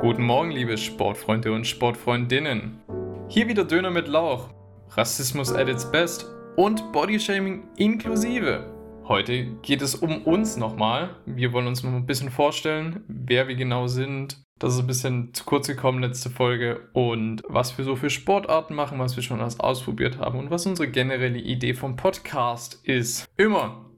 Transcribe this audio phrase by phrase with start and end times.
[0.00, 2.80] Guten Morgen, liebe Sportfreunde und Sportfreundinnen.
[3.28, 4.48] Hier wieder Döner mit Lauch,
[4.92, 6.24] Rassismus at its best
[6.56, 8.64] und Bodyshaming inklusive.
[9.06, 11.16] Heute geht es um uns nochmal.
[11.26, 14.42] Wir wollen uns noch ein bisschen vorstellen, wer wir genau sind.
[14.58, 16.88] Das ist ein bisschen zu kurz gekommen, letzte Folge.
[16.94, 20.64] Und was wir so für Sportarten machen, was wir schon alles ausprobiert haben und was
[20.64, 23.28] unsere generelle Idee vom Podcast ist.
[23.36, 23.89] Immer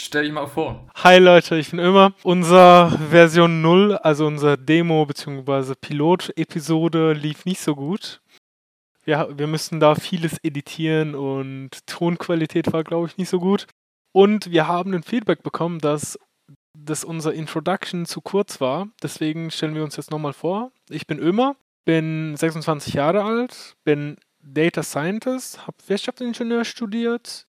[0.00, 0.86] Stell dich mal vor.
[0.94, 2.12] Hi Leute, ich bin immer.
[2.22, 5.74] Unser Version 0, also unser Demo bzw.
[5.74, 8.20] Pilot-Episode lief nicht so gut.
[9.02, 13.66] Wir, wir müssen da vieles editieren und Tonqualität war, glaube ich, nicht so gut.
[14.12, 16.16] Und wir haben ein Feedback bekommen, dass,
[16.74, 18.86] dass unser Introduction zu kurz war.
[19.02, 20.70] Deswegen stellen wir uns jetzt nochmal vor.
[20.88, 27.47] Ich bin Ömer, bin 26 Jahre alt, bin Data Scientist, habe Wirtschaftsingenieur studiert,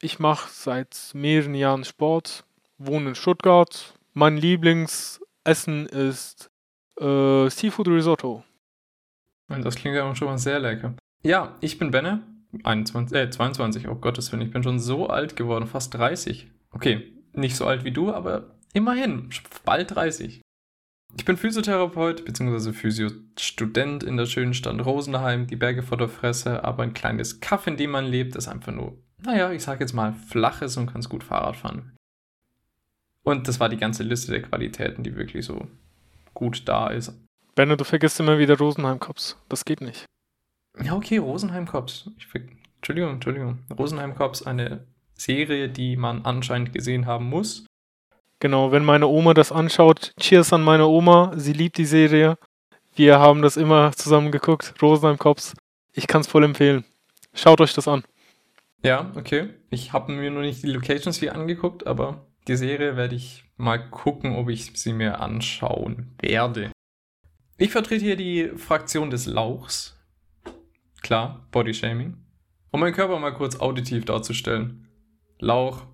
[0.00, 2.44] ich mache seit mehreren Jahren Sport,
[2.78, 3.94] wohne in Stuttgart.
[4.12, 6.50] Mein Lieblingsessen ist
[7.00, 8.44] äh, Seafood Risotto.
[9.48, 10.94] Das klingt ja schon mal sehr lecker.
[11.22, 12.22] Ja, ich bin Benne,
[12.62, 16.48] 21, äh, 22, oh Gottes Willen, ich bin schon so alt geworden, fast 30.
[16.70, 19.30] Okay, nicht so alt wie du, aber immerhin,
[19.64, 20.42] bald 30.
[21.16, 22.72] Ich bin Physiotherapeut bzw.
[22.72, 27.66] Physiostudent in der schönen Stadt Rosenheim, die Berge vor der Fresse, aber ein kleines Kaff,
[27.66, 30.86] in dem man lebt, ist einfach nur naja, ich sag jetzt mal, flach ist und
[30.86, 31.96] kannst gut Fahrrad fahren.
[33.22, 35.66] Und das war die ganze Liste der Qualitäten, die wirklich so
[36.34, 37.12] gut da ist.
[37.54, 39.36] Benno, du vergisst immer wieder Rosenheim Cops.
[39.48, 40.04] Das geht nicht.
[40.82, 42.10] Ja, okay, Rosenheim Cops.
[42.76, 43.60] Entschuldigung, Entschuldigung.
[43.78, 47.64] Rosenheim Cops, eine Serie, die man anscheinend gesehen haben muss.
[48.40, 51.32] Genau, wenn meine Oma das anschaut, cheers an meine Oma.
[51.36, 52.36] Sie liebt die Serie.
[52.94, 54.74] Wir haben das immer zusammen geguckt.
[54.82, 55.54] Rosenheim Cops.
[55.92, 56.84] Ich kann es voll empfehlen.
[57.32, 58.04] Schaut euch das an.
[58.84, 59.48] Ja, okay.
[59.70, 63.78] Ich habe mir nur nicht die Locations hier angeguckt, aber die Serie werde ich mal
[63.78, 66.70] gucken, ob ich sie mir anschauen werde.
[67.56, 69.98] Ich vertrete hier die Fraktion des Lauchs.
[71.00, 72.18] Klar, Bodyshaming.
[72.72, 74.86] Um meinen Körper mal kurz auditiv darzustellen.
[75.38, 75.86] Lauch,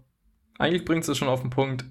[0.59, 1.85] eigentlich bringt es schon auf den Punkt,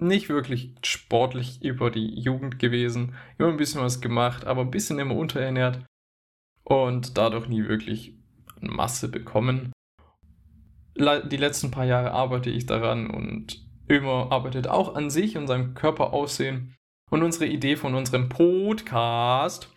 [0.00, 4.98] nicht wirklich sportlich über die Jugend gewesen, immer ein bisschen was gemacht, aber ein bisschen
[5.00, 5.84] immer unterernährt
[6.64, 8.14] und dadurch nie wirklich
[8.60, 9.72] Masse bekommen
[10.96, 15.74] die letzten paar Jahre arbeite ich daran und Ömer arbeitet auch an sich und seinem
[15.74, 16.76] Körperaussehen.
[17.10, 19.72] Und unsere Idee von unserem Podcast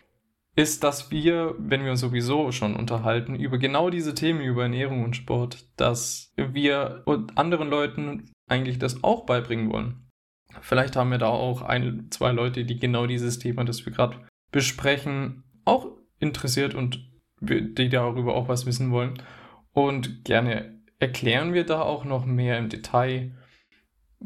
[0.56, 5.02] ist, dass wir, wenn wir uns sowieso schon unterhalten, über genau diese Themen, über Ernährung
[5.02, 7.02] und Sport, dass wir
[7.34, 10.08] anderen Leuten eigentlich das auch beibringen wollen.
[10.60, 14.18] Vielleicht haben wir da auch ein, zwei Leute, die genau dieses Thema, das wir gerade
[14.52, 15.88] besprechen, auch
[16.20, 17.10] interessiert und
[17.40, 19.20] die darüber auch was wissen wollen
[19.72, 23.32] und gerne erklären wir da auch noch mehr im Detail,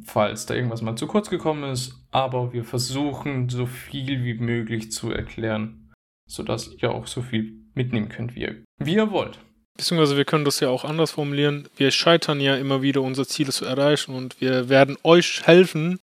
[0.05, 1.95] falls da irgendwas mal zu kurz gekommen ist.
[2.11, 5.93] Aber wir versuchen so viel wie möglich zu erklären,
[6.27, 9.39] sodass ihr auch so viel mitnehmen könnt, wie ihr, wie ihr wollt.
[9.77, 11.69] Beziehungsweise wir können das ja auch anders formulieren.
[11.77, 16.01] Wir scheitern ja immer wieder, unsere Ziele zu erreichen und wir werden euch helfen,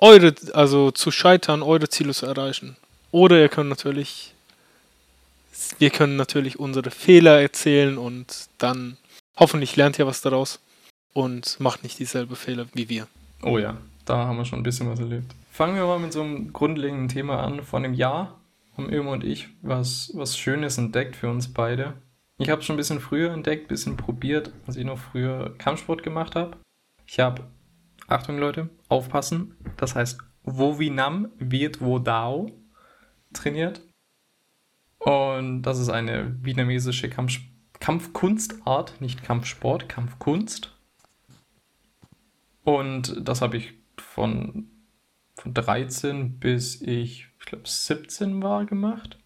[0.00, 2.76] eure, also zu scheitern, eure Ziele zu erreichen.
[3.12, 4.34] Oder ihr könnt natürlich,
[5.78, 8.96] wir können natürlich unsere Fehler erzählen und dann
[9.36, 10.60] Hoffentlich lernt ihr was daraus
[11.12, 13.08] und macht nicht dieselbe Fehler wie wir.
[13.42, 15.34] Oh ja, da haben wir schon ein bisschen was erlebt.
[15.50, 17.62] Fangen wir mal mit so einem grundlegenden Thema an.
[17.62, 18.40] Vor einem Jahr
[18.76, 21.94] haben Irma und ich was, was Schönes entdeckt für uns beide.
[22.38, 25.54] Ich habe es schon ein bisschen früher entdeckt, ein bisschen probiert, als ich noch früher
[25.58, 26.56] Kampfsport gemacht habe.
[27.06, 27.46] Ich habe,
[28.08, 32.50] Achtung Leute, aufpassen, das heißt Wovinam wird Wodao
[33.32, 33.80] trainiert.
[34.98, 37.51] Und das ist eine vietnamesische Kampfsport
[37.82, 40.72] Kampfkunstart, nicht Kampfsport, Kampfkunst.
[42.62, 44.68] Und das habe ich von,
[45.34, 49.18] von 13 bis ich, ich glaube, 17 war gemacht.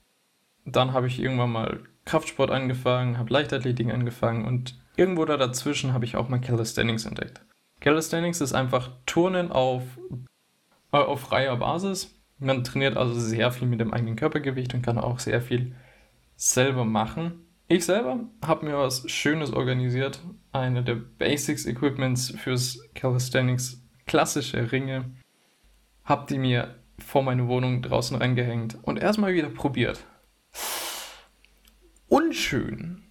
[0.64, 6.06] Dann habe ich irgendwann mal Kraftsport angefangen, habe Leichtathletik angefangen und irgendwo da dazwischen habe
[6.06, 7.42] ich auch mal Calisthenics entdeckt.
[7.80, 9.82] Calisthenics ist einfach Turnen auf,
[10.92, 12.18] äh, auf freier Basis.
[12.38, 15.76] Man trainiert also sehr viel mit dem eigenen Körpergewicht und kann auch sehr viel
[16.36, 17.45] selber machen.
[17.68, 20.20] Ich selber habe mir was Schönes organisiert.
[20.52, 25.10] Eine der Basics Equipments fürs Calisthenics, klassische Ringe.
[26.04, 30.06] Hab die mir vor meine Wohnung draußen reingehängt und erstmal wieder probiert.
[32.06, 33.02] Unschön.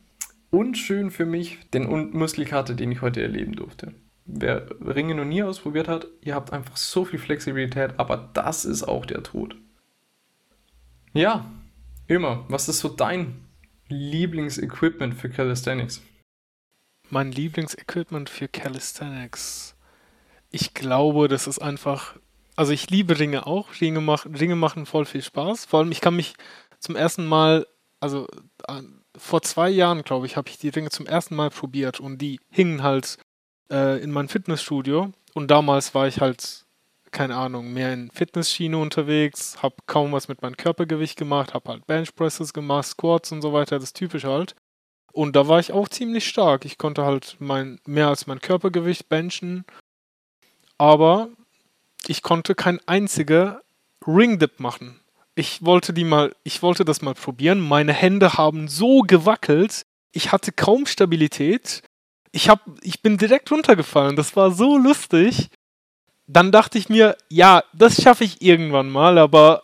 [0.51, 3.93] Unschön für mich den Muskelkater, den ich heute erleben durfte.
[4.23, 8.83] Wer Ringe noch nie ausprobiert hat, ihr habt einfach so viel Flexibilität, aber das ist
[8.83, 9.57] auch der Tod.
[11.13, 11.45] Ja,
[12.07, 12.45] immer.
[12.47, 13.44] Was ist so dein
[13.87, 16.01] Lieblingsequipment für Calisthenics?
[17.09, 19.75] Mein Lieblingsequipment für Calisthenics.
[20.49, 22.17] Ich glaube, das ist einfach
[22.55, 23.69] Also ich liebe Ringe auch.
[23.81, 25.65] Ringe, mach, Ringe machen voll viel Spaß.
[25.65, 26.35] Vor allem, ich kann mich
[26.79, 27.67] zum ersten Mal,
[27.99, 28.27] also
[28.67, 28.81] äh,
[29.17, 32.39] vor zwei Jahren, glaube ich, habe ich die Ringe zum ersten Mal probiert und die
[32.49, 33.17] hingen halt
[33.69, 35.11] äh, in mein Fitnessstudio.
[35.33, 36.64] Und damals war ich halt,
[37.15, 41.87] keine Ahnung, mehr in Fitnessschiene unterwegs, habe kaum was mit meinem Körpergewicht gemacht, habe halt
[41.87, 44.53] Benchpresses gemacht, Squats und so weiter, das typische halt.
[45.13, 46.65] Und da war ich auch ziemlich stark.
[46.65, 49.63] Ich konnte halt mein, mehr als mein Körpergewicht benchen.
[50.77, 51.29] Aber
[52.05, 53.61] ich konnte kein einziger
[54.05, 54.99] Ringdip machen.
[55.35, 57.61] Ich wollte die mal, ich wollte das mal probieren.
[57.61, 59.83] Meine Hände haben so gewackelt.
[60.11, 61.81] Ich hatte kaum Stabilität.
[62.33, 64.17] Ich hab, ich bin direkt runtergefallen.
[64.17, 65.49] Das war so lustig.
[66.27, 69.63] Dann dachte ich mir, ja, das schaffe ich irgendwann mal, aber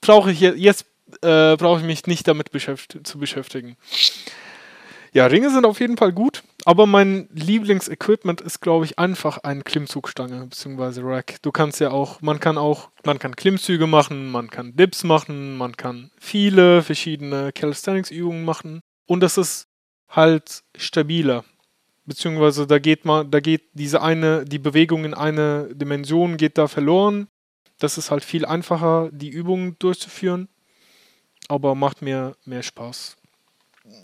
[0.00, 0.86] brauche ich jetzt, jetzt
[1.22, 3.76] äh, brauche ich mich nicht damit beschäft zu beschäftigen.
[5.14, 9.62] Ja, Ringe sind auf jeden Fall gut, aber mein Lieblingsequipment ist, glaube ich, einfach eine
[9.62, 11.02] Klimmzugstange bzw.
[11.04, 11.36] Rack.
[11.40, 15.56] Du kannst ja auch, man kann auch, man kann Klimmzüge machen, man kann Dips machen,
[15.56, 19.68] man kann viele verschiedene Calisthenics-Übungen machen und das ist
[20.08, 21.44] halt stabiler.
[22.06, 26.68] Beziehungsweise da geht man, da geht diese eine, die Bewegung in eine Dimension geht da
[26.68, 27.28] verloren.
[27.78, 30.48] Das ist halt viel einfacher, die Übungen durchzuführen,
[31.48, 33.16] aber macht mir mehr Spaß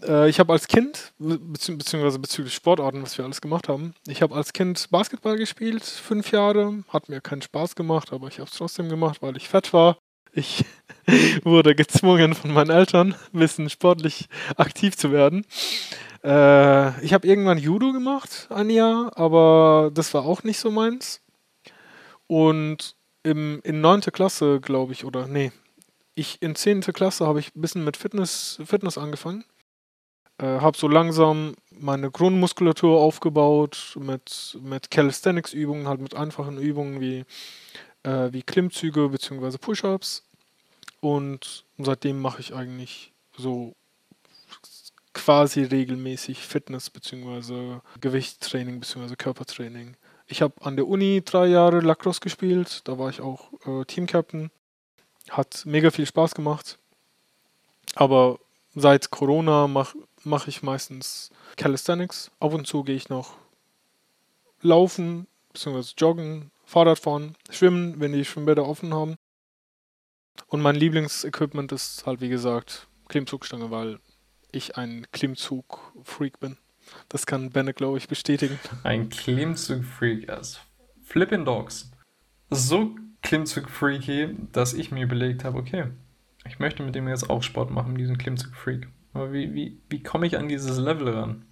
[0.03, 4.23] äh, ich habe als Kind, bezieh beziehungsweise bezüglich Sportarten, was wir alles gemacht haben, ich
[4.23, 8.51] habe als Kind Basketball gespielt, fünf Jahre, hat mir keinen Spaß gemacht, aber ich habe
[8.51, 9.99] es trotzdem gemacht, weil ich fett war.
[10.33, 10.65] Ich
[11.45, 15.45] wurde gezwungen von meinen Eltern, ein bisschen sportlich aktiv zu werden.
[16.23, 21.21] Äh, ich habe irgendwann Judo gemacht, ein Jahr, aber das war auch nicht so meins.
[22.27, 25.53] Und im, in neunte Klasse, glaube ich, oder nee,
[26.15, 29.45] ich in zehnte Klasse habe ich ein bisschen mit Fitness, Fitness angefangen
[30.41, 37.25] äh, habe so langsam meine Grundmuskulatur aufgebaut mit, mit Calisthenics-Übungen, halt mit einfachen Übungen wie,
[38.03, 39.59] äh, wie Klimmzüge bzw.
[39.59, 40.25] Push-Ups.
[41.01, 43.75] Und seitdem mache ich eigentlich so
[45.21, 47.81] quasi regelmäßig Fitness bzw.
[48.01, 49.17] Gewichttraining bzw.
[49.17, 49.97] Körpertraining.
[50.27, 54.51] Ich habe an der Uni drei Jahre Lacrosse gespielt, da war ich auch äh, Teamcaptain.
[55.29, 56.79] Hat mega viel Spaß gemacht.
[57.95, 58.39] Aber
[58.75, 62.31] seit Corona mache mache ich meistens Calisthenics.
[62.41, 63.35] Ab und zu gehe ich noch
[64.63, 69.17] laufen, beziehungsweise joggen, Fahrradfahren, schwimmen, wenn die Schwimmbäder offen haben.
[70.47, 73.99] Und mein Lieblingsequipment ist halt, wie gesagt, Klimmzugstange, weil
[74.53, 76.57] ich ein Klimmzug-Freak bin.
[77.09, 78.59] Das kann Benne, glaube ich, bestätigen.
[78.83, 80.61] Ein Klimmzug-Freak als
[81.03, 81.91] Flippin' Dogs.
[82.51, 85.87] So Klimmzug-Freaky, dass ich mir überlegt habe, okay,
[86.47, 88.89] ich möchte mit dem jetzt auch Sport machen, diesen Klimmzug-Freak.
[89.13, 91.45] Aber wie, wie, wie komme ich an dieses Level ran?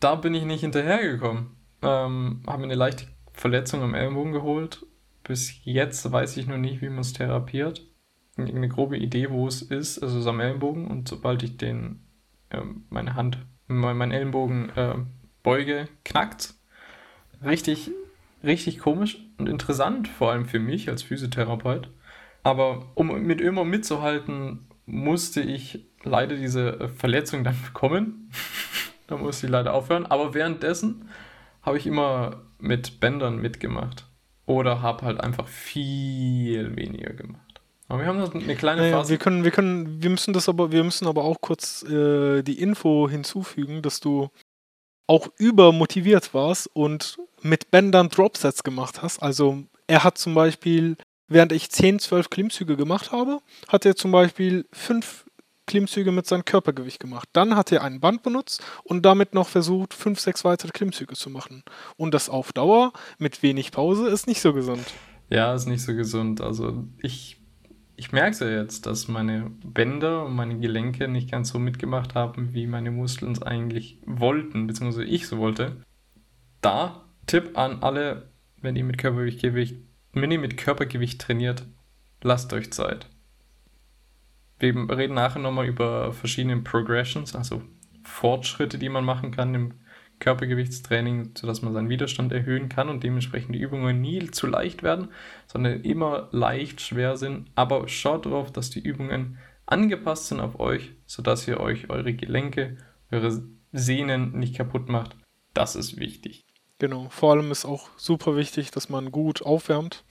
[0.00, 1.56] Da bin ich nicht hinterhergekommen.
[1.82, 4.84] Ähm, habe mir eine leichte Verletzung am Ellenbogen geholt.
[5.22, 7.86] Bis jetzt weiß ich noch nicht, wie man es therapiert.
[8.36, 10.86] Eine grobe Idee, wo es ist, also es am Ellenbogen.
[10.86, 12.00] Und sobald ich den,
[12.50, 12.60] äh,
[12.90, 14.94] meine Hand, meinen Ellenbogen äh,
[15.42, 16.54] beuge, knackt.
[17.44, 17.90] Richtig,
[18.44, 21.88] richtig komisch und interessant, vor allem für mich als Physiotherapeut.
[22.42, 28.30] Aber um mit immer mitzuhalten, musste ich leider diese äh, Verletzung dann bekommen.
[29.06, 30.06] da musste ich leider aufhören.
[30.06, 31.08] Aber währenddessen
[31.62, 34.06] habe ich immer mit Bändern mitgemacht.
[34.46, 37.45] Oder habe halt einfach viel weniger gemacht.
[37.88, 39.10] Aber wir haben das eine kleine naja, Phase.
[39.10, 42.60] Wir können, wir können, wir müssen das aber, wir müssen aber auch kurz äh, die
[42.60, 44.30] Info hinzufügen, dass du
[45.06, 49.22] auch übermotiviert warst und mit Bändern Dropsets gemacht hast.
[49.22, 50.96] Also er hat zum Beispiel,
[51.28, 55.26] während ich 10, 12 Klimmzüge gemacht habe, hat er zum Beispiel 5
[55.66, 57.28] Klimmzüge mit seinem Körpergewicht gemacht.
[57.32, 61.28] Dann hat er ein Band benutzt und damit noch versucht, fünf, sechs weitere Klimmzüge zu
[61.28, 61.64] machen.
[61.96, 64.86] Und das auf Dauer mit wenig Pause ist nicht so gesund.
[65.28, 66.40] Ja, ist nicht so gesund.
[66.40, 67.35] Also ich,
[67.96, 72.14] ich merke es ja jetzt, dass meine Bänder und meine Gelenke nicht ganz so mitgemacht
[72.14, 75.82] haben, wie meine Muskeln es eigentlich wollten, beziehungsweise ich so wollte.
[76.60, 79.76] Da Tipp an alle, wenn ihr mit Körpergewicht,
[80.12, 81.64] wenn ihr mit Körpergewicht trainiert,
[82.22, 83.08] lasst euch Zeit
[84.58, 87.62] wir reden nachher nochmal über verschiedene Progressions, also
[88.02, 89.74] Fortschritte, die man machen kann im
[90.18, 95.08] Körpergewichtstraining, sodass man seinen Widerstand erhöhen kann und dementsprechend die Übungen nie zu leicht werden,
[95.46, 97.50] sondern immer leicht schwer sind.
[97.54, 102.76] Aber schaut darauf, dass die Übungen angepasst sind auf euch, sodass ihr euch eure Gelenke,
[103.10, 103.42] eure
[103.72, 105.16] Sehnen nicht kaputt macht.
[105.54, 106.44] Das ist wichtig.
[106.78, 110.04] Genau, vor allem ist auch super wichtig, dass man gut aufwärmt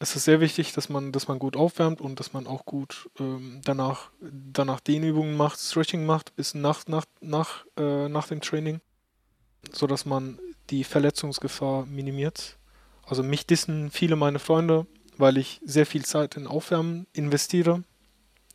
[0.00, 3.10] es ist sehr wichtig, dass man, dass man gut aufwärmt und dass man auch gut
[3.18, 8.80] ähm, danach, danach Dehnübungen macht, Stretching macht, bis nach, nach, nach, äh, nach dem Training,
[9.72, 10.38] sodass man
[10.70, 12.58] die Verletzungsgefahr minimiert.
[13.06, 14.86] Also mich dissen viele meiner Freunde,
[15.16, 17.84] weil ich sehr viel Zeit in Aufwärmen investiere.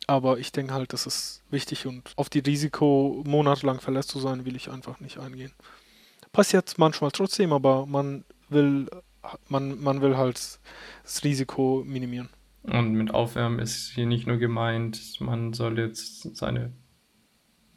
[0.06, 4.44] Aber ich denke halt, das ist wichtig und auf die Risiko, monatelang verletzt zu sein,
[4.44, 5.52] will ich einfach nicht eingehen.
[6.32, 8.86] Passiert manchmal trotzdem, aber man will,
[9.48, 10.58] man, man will halt
[11.02, 12.28] das Risiko minimieren.
[12.64, 16.72] Und mit Aufwärmen ist hier nicht nur gemeint, man soll jetzt seine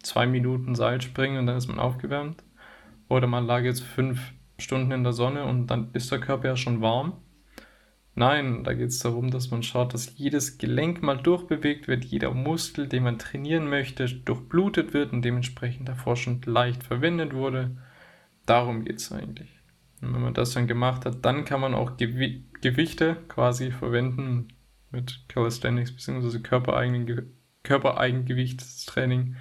[0.01, 2.43] zwei Minuten Seil springen und dann ist man aufgewärmt.
[3.09, 6.55] Oder man lag jetzt fünf Stunden in der Sonne und dann ist der Körper ja
[6.55, 7.13] schon warm.
[8.15, 12.33] Nein, da geht es darum, dass man schaut, dass jedes Gelenk mal durchbewegt wird, jeder
[12.33, 17.77] Muskel, den man trainieren möchte, durchblutet wird und dementsprechend davor schon leicht verwendet wurde.
[18.47, 19.59] Darum geht es eigentlich.
[20.01, 24.47] Und wenn man das dann gemacht hat, dann kann man auch Gewi Gewichte quasi verwenden
[24.89, 26.39] mit Calisthenics bzw.
[26.39, 29.35] Körpereigen Körpereigengewichtstraining.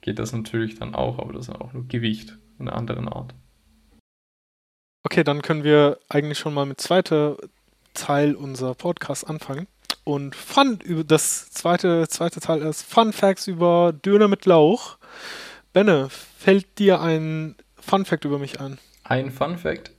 [0.00, 3.34] Geht das natürlich dann auch, aber das ist auch nur Gewicht in einer anderen Art.
[5.04, 7.36] Okay, dann können wir eigentlich schon mal mit zweiter
[7.94, 9.66] Teil unserer Podcast anfangen.
[10.04, 14.98] Und Fun das zweite, zweite Teil ist Fun Facts über Döner mit Lauch.
[15.72, 18.78] Benne, fällt dir ein Fun Fact über mich ein?
[19.04, 19.92] Ein Fun Fact?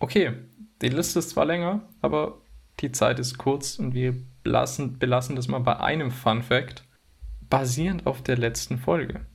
[0.00, 0.32] Okay,
[0.80, 2.40] die Liste ist zwar länger, aber
[2.80, 6.84] die Zeit ist kurz und wir belassen, belassen das mal bei einem Fun Fact,
[7.48, 9.26] basierend auf der letzten Folge.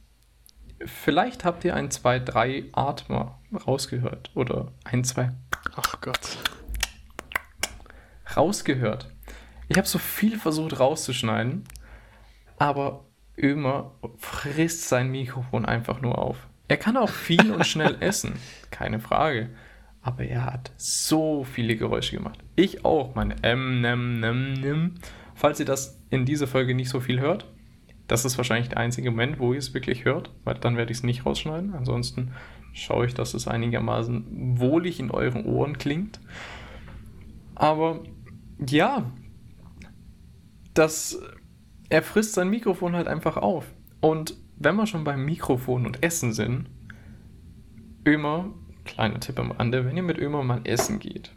[0.86, 5.32] Vielleicht habt ihr ein, zwei, drei Atmer rausgehört oder ein, zwei.
[5.76, 6.38] Ach Gott
[8.36, 9.10] rausgehört.
[9.68, 11.64] Ich habe so viel versucht rauszuschneiden,
[12.58, 13.06] aber
[13.38, 16.48] Ömer frisst sein Mikrofon einfach nur auf.
[16.68, 18.34] Er kann auch viel und schnell essen,
[18.72, 19.50] keine Frage.
[20.02, 22.40] Aber er hat so viele Geräusche gemacht.
[22.56, 24.96] Ich auch, mein M, nem, nem, nem.
[25.36, 27.46] Falls ihr das in dieser Folge nicht so viel hört,
[28.08, 31.00] das ist wahrscheinlich der einzige Moment, wo ihr es wirklich hört, weil dann werde ich
[31.00, 31.74] es nicht rausschneiden.
[31.74, 32.32] Ansonsten
[32.74, 36.20] schaue ich, dass es einigermaßen wohlig in euren Ohren klingt.
[37.56, 38.04] Aber
[38.66, 39.12] ja,
[40.74, 41.20] das,
[41.90, 43.66] er frisst sein Mikrofon halt einfach auf.
[44.00, 46.70] Und wenn wir schon beim Mikrofon und Essen sind,
[48.06, 48.54] Ömer,
[48.86, 51.34] kleiner Tipp am Rande, wenn ihr mit Ömer mal essen geht.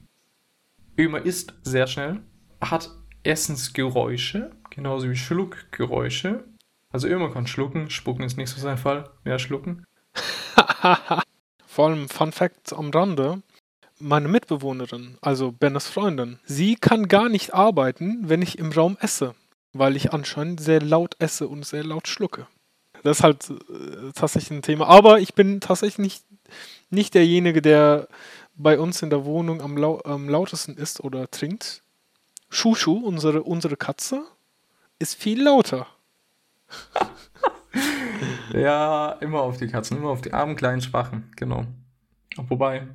[0.96, 2.20] Ömer isst sehr schnell,
[2.60, 2.90] hat
[3.22, 6.44] Essensgeräusche, genauso wie Schluckgeräusche.
[6.92, 9.84] Also Ömer kann schlucken, spucken ist nicht so sein Fall, mehr schlucken.
[11.66, 13.42] Vor allem Fun Fact am Rande,
[14.00, 19.34] meine Mitbewohnerin, also Bennes Freundin, sie kann gar nicht arbeiten, wenn ich im Raum esse,
[19.72, 22.48] weil ich anscheinend sehr laut esse und sehr laut schlucke.
[23.02, 24.86] Das ist halt äh, tatsächlich ein Thema.
[24.88, 26.24] Aber ich bin tatsächlich nicht,
[26.90, 28.08] nicht derjenige, der
[28.54, 31.82] bei uns in der Wohnung am, lau am lautesten isst oder trinkt.
[32.50, 34.24] Schuschu, unsere, unsere Katze,
[34.98, 35.86] ist viel lauter.
[38.52, 41.64] ja, immer auf die Katzen, immer auf die armen kleinen Schwachen, genau.
[42.36, 42.86] Wobei,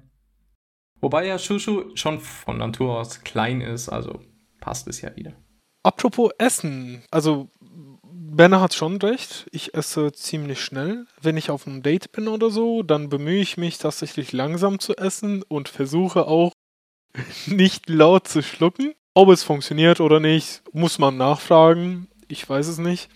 [1.06, 4.22] Wobei ja Shushu schon von Natur aus klein ist, also
[4.60, 5.34] passt es ja wieder.
[5.84, 7.52] Apropos Essen, also
[8.02, 11.06] Benner hat schon recht, ich esse ziemlich schnell.
[11.22, 14.96] Wenn ich auf einem Date bin oder so, dann bemühe ich mich tatsächlich langsam zu
[14.98, 16.52] essen und versuche auch
[17.46, 18.94] nicht laut zu schlucken.
[19.14, 22.08] Ob es funktioniert oder nicht, muss man nachfragen.
[22.28, 23.10] Ich weiß es nicht.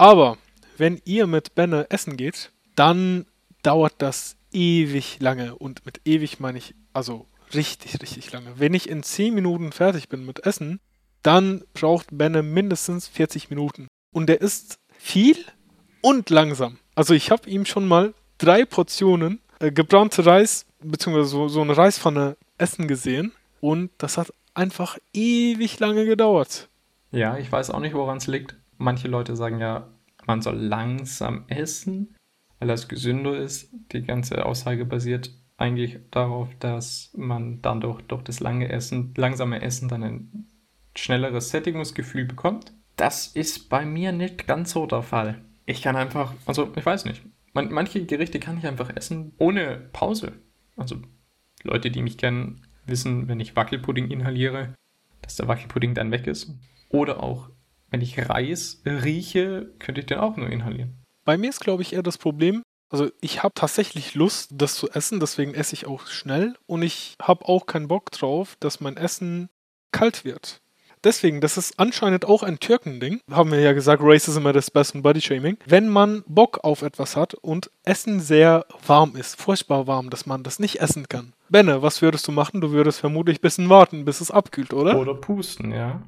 [0.00, 0.38] Aber
[0.78, 3.26] wenn ihr mit Benne essen geht, dann
[3.60, 5.56] dauert das ewig lange.
[5.56, 8.54] Und mit ewig meine ich also richtig, richtig lange.
[8.56, 10.80] Wenn ich in 10 Minuten fertig bin mit Essen,
[11.22, 13.88] dann braucht Benne mindestens 40 Minuten.
[14.10, 15.36] Und der isst viel
[16.00, 16.78] und langsam.
[16.94, 21.76] Also ich habe ihm schon mal drei Portionen äh, gebrannte Reis, beziehungsweise so, so eine
[21.76, 23.32] Reispfanne essen gesehen.
[23.60, 26.70] Und das hat einfach ewig lange gedauert.
[27.12, 28.56] Ja, ich weiß auch nicht, woran es liegt.
[28.80, 29.88] Manche Leute sagen ja,
[30.26, 32.16] man soll langsam essen,
[32.58, 33.70] weil das gesünder ist.
[33.92, 39.60] Die ganze Aussage basiert eigentlich darauf, dass man dann durch, durch das lange Essen, langsame
[39.60, 40.46] Essen dann ein
[40.96, 42.72] schnelleres Sättigungsgefühl bekommt.
[42.96, 45.42] Das ist bei mir nicht ganz so der Fall.
[45.66, 47.22] Ich kann einfach, also ich weiß nicht,
[47.52, 50.32] man, manche Gerichte kann ich einfach essen ohne Pause.
[50.76, 50.96] Also
[51.62, 54.74] Leute, die mich kennen, wissen, wenn ich Wackelpudding inhaliere,
[55.20, 56.54] dass der Wackelpudding dann weg ist.
[56.88, 57.50] Oder auch,
[57.90, 60.94] wenn ich Reis rieche, könnte ich den auch nur inhalieren.
[61.24, 64.90] Bei mir ist, glaube ich, eher das Problem, also ich habe tatsächlich Lust, das zu
[64.90, 68.96] essen, deswegen esse ich auch schnell und ich habe auch keinen Bock drauf, dass mein
[68.96, 69.48] Essen
[69.92, 70.60] kalt wird.
[71.02, 73.20] Deswegen, das ist anscheinend auch ein Türkending.
[73.30, 75.56] Haben wir ja gesagt, Racism at its best und Body Shaming.
[75.64, 80.42] Wenn man Bock auf etwas hat und Essen sehr warm ist, furchtbar warm, dass man
[80.42, 81.32] das nicht essen kann.
[81.48, 82.60] Benne, was würdest du machen?
[82.60, 84.98] Du würdest vermutlich ein bisschen warten, bis es abkühlt, oder?
[84.98, 86.02] Oder pusten, ja.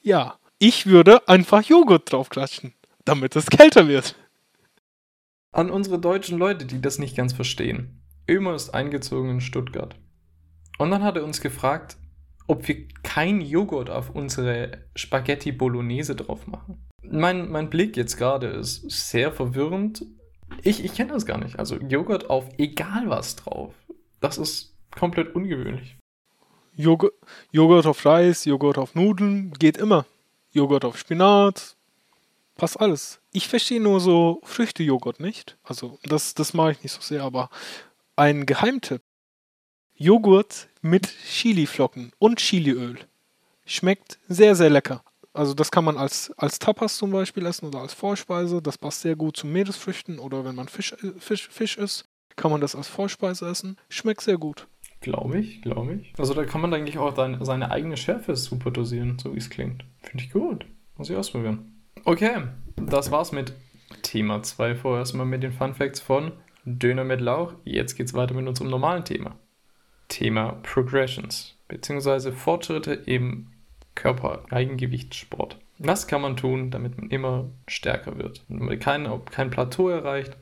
[0.00, 4.14] Ja, ich würde einfach Joghurt draufklatschen, damit es kälter wird.
[5.52, 8.02] An unsere deutschen Leute, die das nicht ganz verstehen.
[8.28, 9.96] Ömer ist eingezogen in Stuttgart.
[10.78, 11.96] Und dann hat er uns gefragt,
[12.46, 16.86] ob wir kein Joghurt auf unsere Spaghetti Bolognese drauf machen.
[17.02, 20.04] Mein, mein Blick jetzt gerade ist sehr verwirrend.
[20.62, 21.58] Ich, ich kenne das gar nicht.
[21.58, 23.74] Also Joghurt auf egal was drauf.
[24.20, 25.96] Das ist komplett ungewöhnlich.
[26.76, 27.14] Joghurt,
[27.52, 30.06] Joghurt auf Reis, Joghurt auf Nudeln, geht immer.
[30.54, 31.76] Joghurt auf Spinat,
[32.54, 33.20] passt alles.
[33.32, 35.56] Ich verstehe nur so Früchte-Joghurt nicht.
[35.64, 37.50] Also das, das mache ich nicht so sehr, aber
[38.16, 39.02] ein Geheimtipp.
[39.96, 42.98] Joghurt mit Chiliflocken und Chiliöl.
[43.66, 45.02] Schmeckt sehr, sehr lecker.
[45.32, 48.62] Also das kann man als, als Tapas zum Beispiel essen oder als Vorspeise.
[48.62, 52.04] Das passt sehr gut zu Meeresfrüchten oder wenn man Fisch, Fisch, Fisch isst,
[52.36, 53.76] kann man das als Vorspeise essen.
[53.88, 54.68] Schmeckt sehr gut.
[55.04, 56.14] Glaube ich, glaube ich.
[56.16, 59.50] Also da kann man eigentlich auch seine, seine eigene Schärfe super dosieren, so wie es
[59.50, 59.84] klingt.
[60.00, 60.64] Finde ich gut.
[60.96, 61.74] Muss ich ausprobieren.
[62.06, 62.44] Okay,
[62.76, 63.52] das war's mit
[64.00, 64.76] Thema 2.
[64.76, 66.32] Vorerst mal mit den Fun Facts von
[66.64, 67.52] Döner mit Lauch.
[67.64, 69.36] Jetzt geht's weiter mit unserem normalen Thema.
[70.08, 73.48] Thema Progressions, beziehungsweise Fortschritte im
[73.96, 75.58] Körper-Eigengewichtssport.
[75.76, 78.46] Was kann man tun, damit man immer stärker wird?
[78.80, 80.34] Kein, kein Plateau erreicht,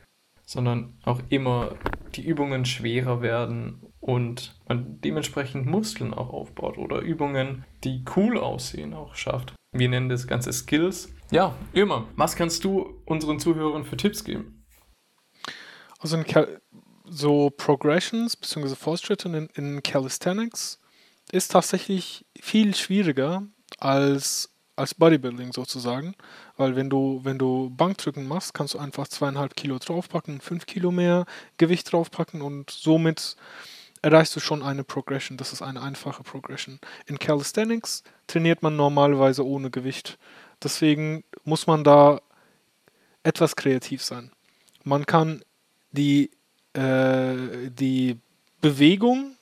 [0.45, 1.75] sondern auch immer
[2.14, 8.94] die Übungen schwerer werden und man dementsprechend Muskeln auch aufbaut oder Übungen, die cool aussehen,
[8.94, 9.54] auch schafft.
[9.73, 11.14] Wir nennen das Ganze Skills.
[11.30, 12.09] Ja, immer.
[12.16, 14.64] Was kannst du unseren Zuhörern für Tipps geben?
[16.00, 16.25] Also in
[17.04, 18.75] so Progressions bzw.
[18.75, 20.80] Fortschritte in, in Calisthenics
[21.30, 23.47] ist tatsächlich viel schwieriger
[23.78, 26.14] als als Bodybuilding sozusagen,
[26.56, 30.90] weil wenn du, wenn du Bankdrücken machst, kannst du einfach zweieinhalb Kilo draufpacken, fünf Kilo
[30.90, 31.26] mehr
[31.59, 33.37] Gewicht draufpacken und somit
[34.02, 35.38] erreichst du schon eine Progression.
[35.38, 36.78] Das ist eine einfache Progression.
[37.06, 40.18] In Calisthenics trainiert man normalerweise ohne Gewicht.
[40.62, 42.21] Deswegen muss man da
[43.23, 44.32] etwas kreativ sein.
[44.85, 45.42] Man kann
[45.92, 46.30] die,
[46.73, 48.18] äh, die
[48.61, 49.37] Bewegung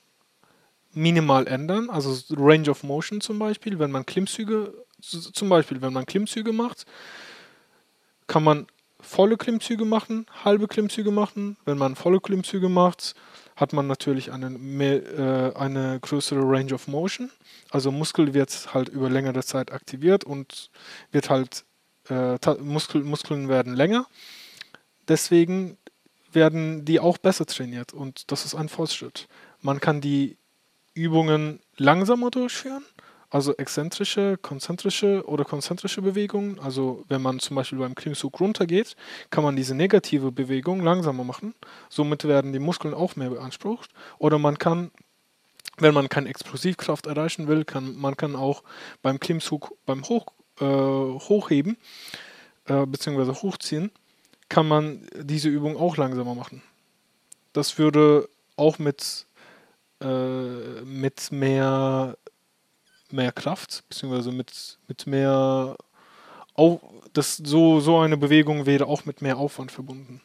[0.93, 6.05] minimal ändern, also Range of Motion zum Beispiel, wenn man Klimmzüge zum Beispiel, wenn man
[6.05, 6.85] Klimmzüge macht,
[8.27, 8.67] kann man
[8.99, 11.57] volle Klimmzüge machen, halbe Klimmzüge machen.
[11.65, 13.15] Wenn man volle Klimmzüge macht,
[13.61, 17.29] hat man natürlich eine, mehr, äh, eine größere Range of Motion.
[17.69, 20.71] Also Muskel wird halt über längere Zeit aktiviert und
[21.11, 21.63] wird halt
[22.09, 24.07] äh, Muskel, Muskeln werden länger.
[25.07, 25.77] Deswegen
[26.33, 29.27] werden die auch besser trainiert und das ist ein Fortschritt.
[29.61, 30.37] Man kann die
[30.95, 32.83] Übungen langsamer durchführen
[33.31, 36.59] also exzentrische, konzentrische oder konzentrische Bewegungen.
[36.59, 38.95] Also wenn man zum Beispiel beim Klimmzug runtergeht,
[39.29, 41.55] kann man diese negative Bewegung langsamer machen.
[41.89, 43.89] Somit werden die Muskeln auch mehr beansprucht.
[44.19, 44.91] Oder man kann,
[45.77, 48.63] wenn man keine Explosivkraft erreichen will, kann man kann auch
[49.01, 50.25] beim Klimmzug, beim Hoch,
[50.59, 51.77] äh, Hochheben
[52.65, 53.31] äh, bzw.
[53.41, 53.91] Hochziehen,
[54.49, 56.61] kann man diese Übung auch langsamer machen.
[57.53, 59.25] Das würde auch mit,
[60.01, 62.17] äh, mit mehr
[63.13, 65.75] mehr Kraft, beziehungsweise mit, mit mehr
[66.55, 66.79] Au
[67.13, 70.21] das, so, so eine Bewegung wäre auch mit mehr Aufwand verbunden.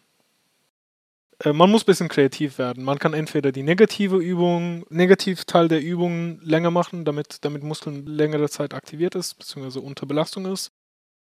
[1.42, 2.84] Äh, man muss ein bisschen kreativ werden.
[2.84, 8.48] Man kann entweder die negative Übung, Negativteil der Übung länger machen, damit, damit Muskeln längere
[8.48, 10.72] Zeit aktiviert ist, beziehungsweise unter Belastung ist.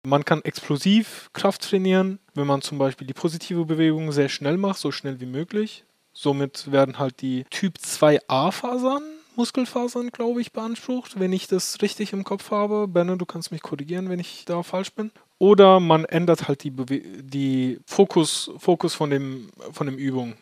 [0.04, 4.80] Man kann explosiv Kraft trainieren, wenn man zum Beispiel die positive Bewegung sehr schnell macht,
[4.80, 5.86] so schnell wie möglich.
[6.12, 9.04] Somit werden halt die Typ 2a-Fasern
[9.36, 12.88] Muskelfasern, glaube ich, beansprucht, wenn ich das richtig im Kopf habe.
[12.88, 15.12] Benne, du kannst mich korrigieren, wenn ich da falsch bin.
[15.38, 20.36] Oder man ändert halt die, Bewe die Fokus, Fokus von, dem, von dem Übung.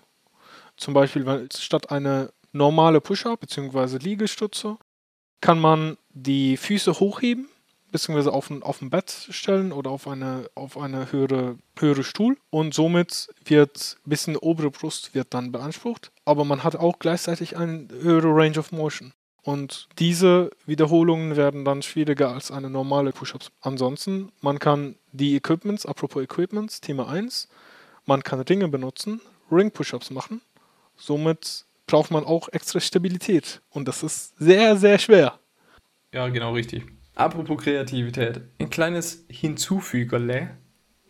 [0.77, 3.97] Zum Beispiel, weil statt eine normale Push-Up bzw.
[3.97, 4.77] Liegestütze
[5.41, 7.49] kann man die Füße hochheben
[7.91, 12.37] beziehungsweise auf ein, auf ein Bett stellen oder auf eine, auf eine höhere, höhere Stuhl
[12.49, 17.57] und somit wird ein bisschen obere Brust wird dann beansprucht, aber man hat auch gleichzeitig
[17.57, 19.13] eine höhere Range of Motion.
[19.41, 23.51] Und diese Wiederholungen werden dann schwieriger als eine normale Push-Ups.
[23.61, 27.47] Ansonsten, man kann die Equipments, apropos Equipments, Thema 1,
[28.05, 29.21] man kann Ringe benutzen,
[29.51, 30.41] Ring-Push-Ups machen.
[30.97, 33.61] Somit braucht man auch extra Stabilität.
[33.71, 35.39] Und das ist sehr, sehr schwer.
[36.13, 36.85] Ja, genau richtig.
[37.19, 40.51] Apropos Kreativität, ein kleines Hinzufügerle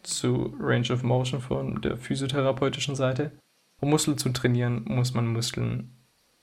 [0.02, 3.34] zu Range of Motion von der physiotherapeutischen Seite.
[3.80, 5.92] Um Muskeln zu trainieren, muss man Muskeln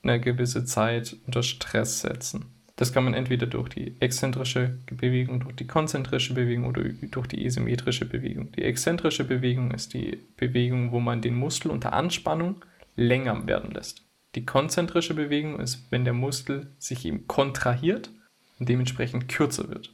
[0.03, 2.45] eine gewisse Zeit unter Stress setzen.
[2.77, 7.43] Das kann man entweder durch die exzentrische Bewegung, durch die konzentrische Bewegung oder durch die
[7.43, 8.53] isometrische Bewegung.
[8.53, 12.63] Die exzentrische Bewegung ist die Bewegung, wo man den Muskel unter Anspannung
[12.95, 14.05] länger werden lässt.
[14.35, 18.11] Die konzentrische Bewegung ist, wenn der Muskel sich ihm kontrahiert
[18.59, 19.91] und dementsprechend kürzer wird.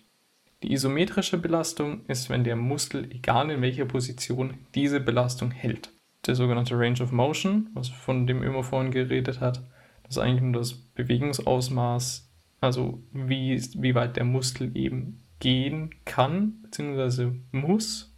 [0.64, 5.92] Die isometrische Belastung ist, wenn der Muskel, egal in welcher Position, diese Belastung hält.
[6.26, 9.62] Der sogenannte Range of Motion, was von dem immer vorhin geredet hat,
[10.04, 12.30] das ist eigentlich nur das Bewegungsausmaß
[12.62, 18.16] Also wie, wie weit der Muskel eben gehen kann, beziehungsweise muss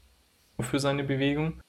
[0.59, 1.59] für seine Bewegung.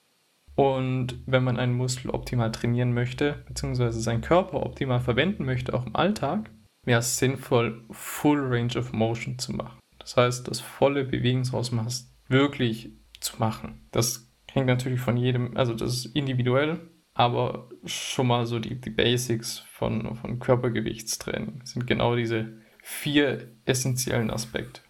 [0.54, 5.86] Und wenn man einen Muskel optimal trainieren möchte, beziehungsweise seinen Körper optimal verwenden möchte, auch
[5.86, 6.50] im Alltag,
[6.94, 9.78] es sinnvoll, Full Range of Motion zu machen.
[9.98, 13.86] Das heißt, das volle Bewegungsausmaß wirklich zu machen.
[13.90, 16.78] Das hängt natürlich von jedem, also das ist individuell,
[17.14, 24.30] aber schon mal so die, die Basics von, von Körpergewichtstraining sind genau diese vier essentiellen
[24.30, 24.80] Aspekte.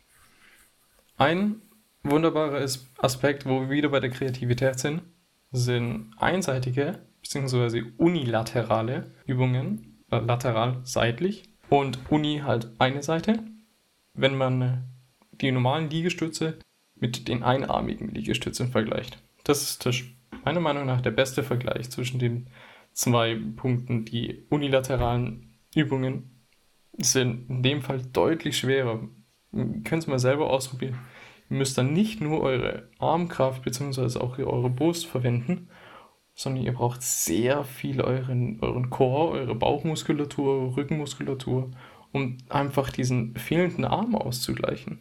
[1.16, 1.62] Ein
[2.02, 2.64] wunderbarer
[2.98, 5.02] Aspekt, wo wir wieder bei der Kreativität sind,
[5.50, 7.84] sind einseitige bzw.
[7.96, 13.44] unilaterale Übungen, äh, lateral seitlich und uni halt eine Seite.
[14.14, 14.84] Wenn man
[15.32, 16.58] die normalen Liegestütze
[16.94, 19.22] mit den einarmigen Liegestützen vergleicht.
[19.44, 20.02] Das ist das,
[20.44, 22.48] meiner Meinung nach der beste Vergleich zwischen den
[22.92, 24.04] zwei Punkten.
[24.04, 26.46] Die unilateralen Übungen
[26.98, 29.08] sind in dem Fall deutlich schwerer.
[29.52, 30.98] Ihr könnt es mal selber ausprobieren.
[31.50, 34.18] Ihr müsst dann nicht nur eure Armkraft bzw.
[34.18, 35.68] auch eure Brust verwenden,
[36.36, 41.70] sondern ihr braucht sehr viel euren, euren Core, eure Bauchmuskulatur, Rückenmuskulatur,
[42.12, 44.98] um einfach diesen fehlenden Arm auszugleichen.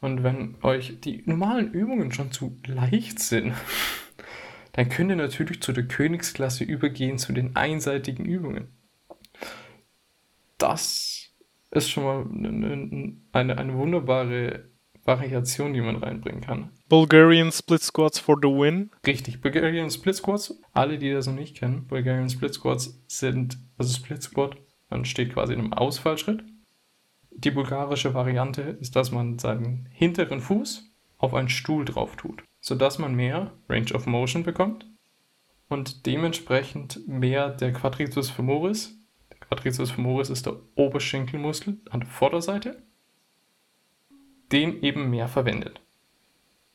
[0.00, 3.52] Und wenn euch die normalen Übungen schon zu leicht sind,
[4.72, 8.68] dann könnt ihr natürlich zu der Königsklasse übergehen, zu den einseitigen Übungen.
[10.56, 11.30] Das
[11.70, 14.64] ist schon mal eine, eine, eine wunderbare
[15.04, 16.70] Variation, die man reinbringen kann.
[16.88, 18.90] Bulgarian Split Squats for the win.
[19.06, 20.60] Richtig, Bulgarian Split Squats.
[20.72, 24.56] Alle, die das noch nicht kennen, Bulgarian Split Squats sind, also Split Squat,
[24.90, 26.44] man steht quasi in einem Ausfallschritt.
[27.30, 32.98] Die bulgarische Variante ist, dass man seinen hinteren Fuß auf einen Stuhl drauf tut, sodass
[32.98, 34.86] man mehr Range of Motion bekommt
[35.68, 38.94] und dementsprechend mehr der Quadriceps femoris.
[39.30, 42.82] Der Quadriceps femoris ist der Oberschenkelmuskel an der Vorderseite
[44.52, 45.80] den eben mehr verwendet.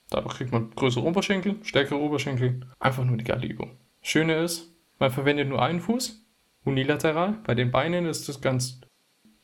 [0.10, 3.78] Dadurch kriegt man größere Oberschenkel, stärkere Oberschenkel, einfach nur eine geile Übung.
[4.02, 6.26] Schöne ist, man verwendet nur einen Fuß,
[6.64, 7.38] unilateral.
[7.46, 8.82] Bei den Beinen ist das ganz,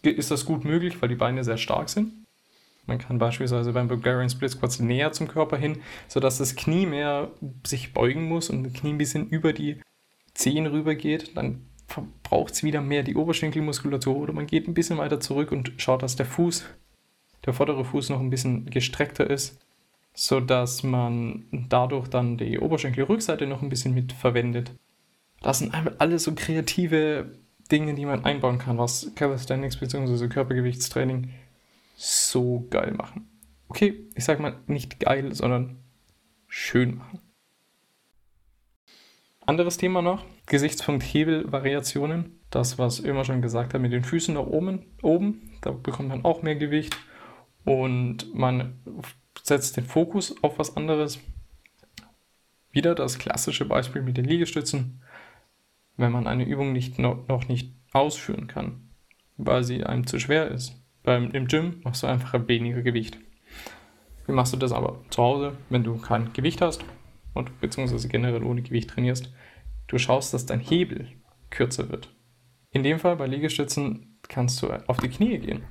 [0.02, 2.14] ist das gut möglich, weil die Beine sehr stark sind.
[2.86, 7.32] Man kann beispielsweise beim Bulgarian Split Squats näher zum Körper hin, sodass das Knie mehr
[7.66, 9.82] sich beugen muss und das Knie ein bisschen über die
[10.34, 11.38] Zehen rüber geht.
[11.38, 11.68] Dann
[12.24, 16.04] braucht es wieder mehr die Oberschenkelmuskulatur oder man geht ein bisschen weiter zurück und schaut,
[16.04, 16.66] dass der Fuß
[17.46, 19.60] der vordere Fuß noch ein bisschen gestreckter ist,
[20.14, 24.72] sodass man dadurch dann die Oberschenkelrückseite noch ein bisschen mit verwendet.
[25.42, 27.38] Das sind alles so kreative
[27.72, 30.28] Dinge, die man einbauen kann, was Calisthenics bzw.
[30.28, 31.32] Körpergewichtstraining
[31.96, 33.28] so geil machen.
[33.68, 35.78] Okay, ich sag mal nicht geil, sondern
[36.48, 37.20] schön machen.
[39.46, 42.40] Anderes Thema noch, Gesichtspunkt Hebelvariationen.
[42.50, 46.24] Das, was immer schon gesagt hat, mit den Füßen nach oben, oben, da bekommt man
[46.24, 46.96] auch mehr Gewicht
[47.66, 48.80] und man
[49.42, 51.20] setzt den Fokus auf was anderes.
[52.72, 55.02] Wieder das klassische Beispiel mit den Liegestützen.
[55.96, 58.90] Wenn man eine Übung nicht, noch, nicht ausführen kann,
[59.38, 60.76] weil sie einem zu schwer ist.
[61.04, 63.18] Beim, Im Gym machst du einfach weniger Gewicht.
[64.26, 66.84] Wie machst du das aber zu Hause, wenn du kein Gewicht hast
[67.34, 69.32] und beziehungsweise generell ohne Gewicht trainierst?
[69.88, 71.10] Du schaust, dass dein Hebel
[71.50, 72.10] kürzer wird.
[72.72, 75.64] In dem Fall bei Liegestützen kannst du auf die Knie gehen.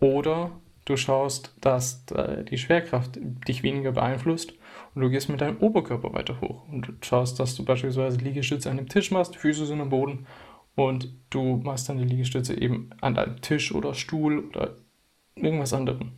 [0.00, 0.52] Oder
[0.88, 4.54] du schaust, dass äh, die Schwerkraft dich weniger beeinflusst
[4.94, 8.70] und du gehst mit deinem Oberkörper weiter hoch und du schaust, dass du beispielsweise Liegestütze
[8.70, 10.26] an dem Tisch machst, Füße sind am Boden
[10.74, 14.76] und du machst dann die Liegestütze eben an deinem Tisch oder Stuhl oder
[15.34, 16.12] irgendwas anderem.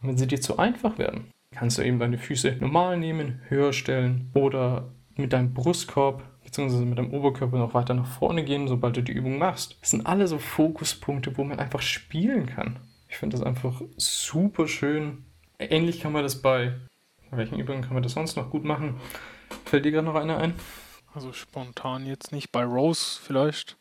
[0.00, 3.72] Und wenn sie dir zu einfach werden, kannst du eben deine Füße normal nehmen, höher
[3.72, 6.84] stellen oder mit deinem Brustkorb bzw.
[6.84, 9.76] mit deinem Oberkörper noch weiter nach vorne gehen, sobald du die Übung machst.
[9.80, 12.78] Das sind alle so Fokuspunkte, wo man einfach spielen kann.
[13.10, 15.24] Ich finde das einfach super schön.
[15.58, 16.74] Ähnlich kann man das bei
[17.30, 19.00] welchen Übungen kann man das sonst noch gut machen?
[19.64, 20.54] Fällt dir gerade noch einer ein?
[21.14, 22.50] Also spontan jetzt nicht.
[22.50, 23.76] Bei Rose vielleicht.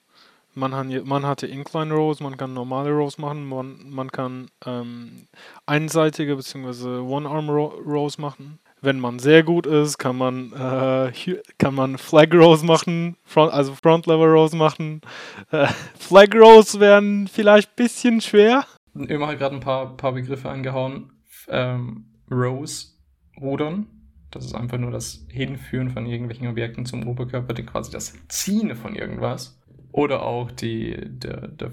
[0.55, 5.27] Man, hat, man hatte Incline Rows, man kann normale Rows machen, man, man kann ähm,
[5.67, 6.99] einseitige bzw.
[6.99, 8.59] One-Arm Rows machen.
[8.81, 11.11] Wenn man sehr gut ist, kann man, äh,
[11.59, 15.01] kann man Flag Rows machen, front, also Front Lever Rows machen.
[15.51, 18.65] Äh, Flag Rows werden vielleicht ein bisschen schwer,
[19.07, 21.11] immer halt gerade ein paar, paar Begriffe angehauen.
[21.47, 22.93] Ähm, Rose,
[23.39, 23.87] Rudern.
[24.31, 28.95] Das ist einfach nur das Hinführen von irgendwelchen Objekten zum Oberkörper, quasi das Ziehen von
[28.95, 29.59] irgendwas.
[29.91, 31.71] Oder auch die, der, der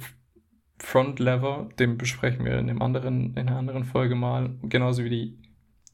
[0.79, 4.51] Front Lever, den besprechen wir in, dem anderen, in einer anderen Folge mal.
[4.63, 5.39] Genauso wie die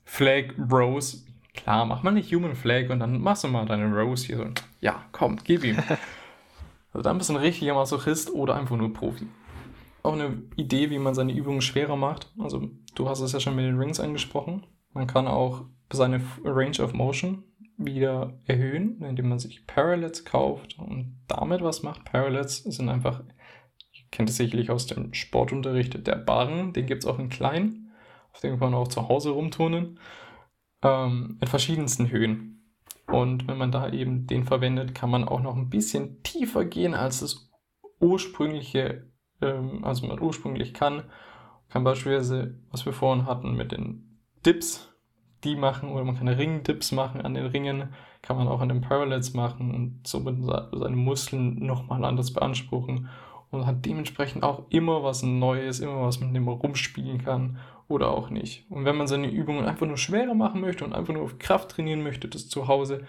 [0.05, 1.25] Flag Rose.
[1.55, 4.47] Klar, mach mal nicht Human Flag und dann machst du mal deine Rose hier so.
[4.81, 5.77] Ja, komm, gib ihm.
[6.93, 9.27] also dann bist du ein richtiger Masochist oder einfach nur Profi.
[10.03, 12.33] Auch eine Idee, wie man seine Übungen schwerer macht.
[12.39, 14.67] Also du hast es ja schon mit den Rings angesprochen.
[14.93, 17.45] Man kann auch seine Range of Motion
[17.77, 22.05] wieder erhöhen, indem man sich Parallels kauft und damit was macht.
[22.05, 23.23] Parallels sind einfach,
[23.93, 27.91] ihr kennt es sicherlich aus dem Sportunterricht, der Barren, den gibt es auch in klein,
[28.33, 29.99] auf dem kann man auch zu Hause rumturnen,
[30.83, 32.53] ähm, in verschiedensten Höhen.
[33.07, 36.95] Und wenn man da eben den verwendet, kann man auch noch ein bisschen tiefer gehen,
[36.95, 37.51] als das
[38.01, 39.12] ursprüngliche,
[39.43, 41.05] ähm, also man ursprünglich kann.
[41.69, 44.93] Kann beispielsweise, was wir vorhin hatten mit den Dips,
[45.45, 48.81] die machen oder man kann Ring-Dips machen an den Ringen, kann man auch an den
[48.81, 50.37] Parallels machen und somit
[50.73, 53.09] seine Muskeln nochmal anders beanspruchen
[53.51, 58.11] und hat dementsprechend auch immer was Neues, immer was mit dem man rumspielen kann oder
[58.11, 58.71] auch nicht.
[58.71, 61.73] Und wenn man seine Übungen einfach nur schwerer machen möchte und einfach nur auf Kraft
[61.73, 63.05] trainieren möchte, das zu Hause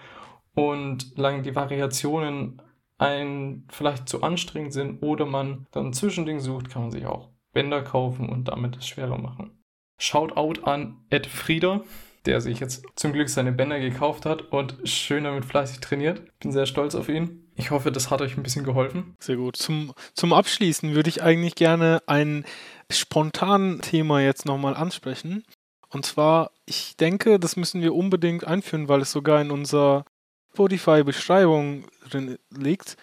[0.55, 2.61] und lang die Variationen
[3.03, 7.29] ein vielleicht zu anstrengend sind oder man dann ein Zwischending sucht, kann man sich auch
[7.53, 9.63] Bänder kaufen und damit es schwerer machen.
[9.99, 11.83] Shoutout an Ed Frieder,
[12.25, 16.21] der sich jetzt zum Glück seine Bänder gekauft hat und schön damit fleißig trainiert.
[16.39, 17.51] Bin sehr stolz auf ihn.
[17.55, 19.15] Ich hoffe, das hat euch ein bisschen geholfen.
[19.19, 19.57] Sehr gut.
[19.57, 22.45] Zum, zum Abschließen würde ich eigentlich gerne ein
[22.89, 25.43] spontanes Thema jetzt nochmal ansprechen.
[25.89, 30.05] Und zwar, ich denke, das müssen wir unbedingt einführen, weil es sogar in unserer
[30.53, 32.95] Spotify-Beschreibung drin liegt.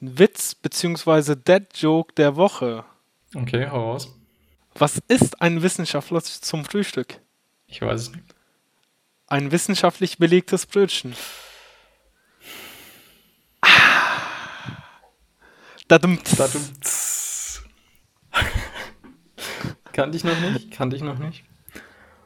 [0.00, 1.36] Witz bzw.
[1.36, 2.84] Dead Joke der Woche.
[3.34, 4.18] Okay, hau raus.
[4.74, 7.20] Was ist ein Wissenschaftler zum Frühstück?
[7.66, 8.24] Ich weiß es nicht.
[9.26, 11.14] Ein wissenschaftlich belegtes Brötchen.
[13.60, 13.68] Ah.
[15.88, 16.36] Dadumts.
[16.36, 17.62] Dadumts.
[19.92, 20.70] Kannte ich noch nicht.
[20.70, 21.44] Kannte ich noch nicht.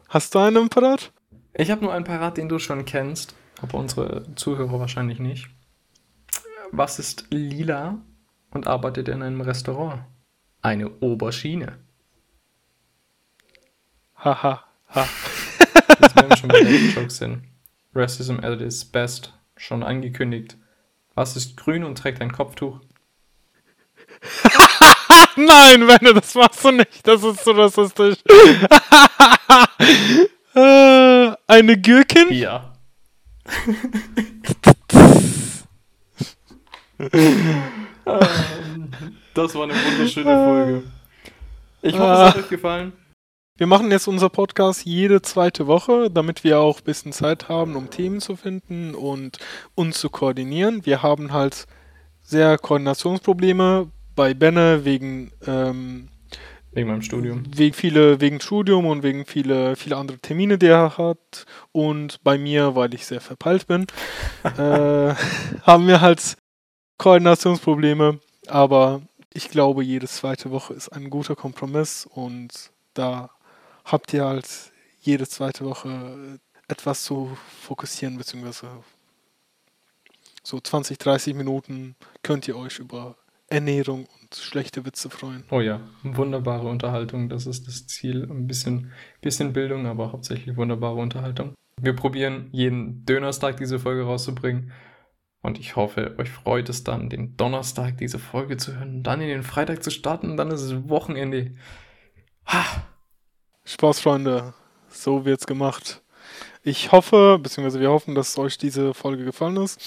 [0.08, 1.12] Hast du einen parat?
[1.52, 5.48] Ich habe nur einen parat, den du schon kennst, aber unsere Zuhörer wahrscheinlich nicht.
[6.72, 7.98] Was ist lila
[8.50, 10.02] und arbeitet in einem Restaurant?
[10.62, 11.78] Eine Aubergine.
[14.16, 14.64] Haha.
[14.88, 15.08] ha.
[16.00, 17.44] Jetzt werden wir schon bei den Jokes hin.
[17.94, 19.32] Racism at its best.
[19.56, 20.56] Schon angekündigt.
[21.14, 22.80] Was ist grün und trägt ein Kopftuch?
[25.36, 27.06] Nein, Wenne, das machst du nicht.
[27.06, 28.18] Das ist so rassistisch.
[30.56, 32.32] Äh, eine Gürkin?
[32.32, 32.75] Ja.
[39.34, 40.82] Das war eine wunderschöne Folge.
[41.82, 42.92] Ich hoffe, es hat euch gefallen.
[43.58, 47.74] Wir machen jetzt unser Podcast jede zweite Woche, damit wir auch ein bisschen Zeit haben,
[47.74, 49.38] um Themen zu finden und
[49.74, 50.84] uns zu koordinieren.
[50.84, 51.66] Wir haben halt
[52.22, 56.08] sehr Koordinationsprobleme bei Benne wegen ähm,
[56.76, 57.42] wegen meinem Studium.
[57.54, 62.38] Wegen viele wegen Studium und wegen viele viele andere Termine, die er hat und bei
[62.38, 63.86] mir, weil ich sehr verpeilt bin,
[64.44, 65.14] äh,
[65.62, 66.36] haben wir halt
[66.98, 68.20] Koordinationsprobleme.
[68.46, 73.30] Aber ich glaube, jede zweite Woche ist ein guter Kompromiss und da
[73.84, 74.46] habt ihr halt
[75.00, 78.68] jede zweite Woche etwas zu fokussieren, beziehungsweise
[80.42, 83.16] so 20, 30 Minuten könnt ihr euch über
[83.48, 85.44] Ernährung und schlechte Witze freuen.
[85.50, 88.24] Oh ja, wunderbare Unterhaltung, das ist das Ziel.
[88.28, 91.54] Ein bisschen, bisschen Bildung, aber hauptsächlich wunderbare Unterhaltung.
[91.80, 94.72] Wir probieren jeden Dönerstag diese Folge rauszubringen.
[95.42, 99.28] Und ich hoffe, euch freut es dann, den Donnerstag diese Folge zu hören, dann in
[99.28, 101.54] den Freitag zu starten dann ist es Wochenende.
[102.46, 102.64] Ha!
[103.64, 104.54] Spaß, Freunde.
[104.88, 106.02] So wird's gemacht.
[106.62, 109.80] Ich hoffe, beziehungsweise wir hoffen, dass euch diese Folge gefallen ist.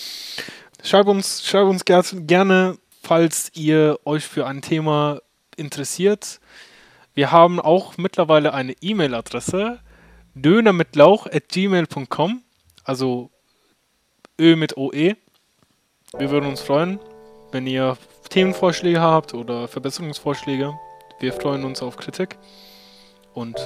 [0.82, 5.21] Schreibt uns, schreibt uns gerne, falls ihr euch für ein Thema
[5.55, 6.39] interessiert.
[7.13, 9.79] Wir haben auch mittlerweile eine E-Mail-Adresse
[10.35, 12.43] dönermitlauch.gmail.com,
[12.83, 13.31] also
[14.39, 15.15] Ö mit OE.
[16.17, 16.99] Wir würden uns freuen,
[17.51, 17.97] wenn ihr
[18.29, 20.73] Themenvorschläge habt oder Verbesserungsvorschläge.
[21.19, 22.38] Wir freuen uns auf Kritik
[23.33, 23.57] und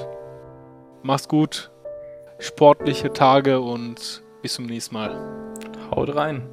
[1.03, 1.69] mach's gut,
[2.39, 5.53] sportliche Tage und bis zum nächsten Mal.
[5.91, 6.52] Haut rein.